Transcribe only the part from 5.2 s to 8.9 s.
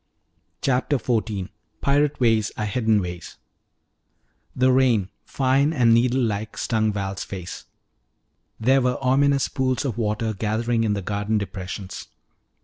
fine and needle like, stung Val's face. There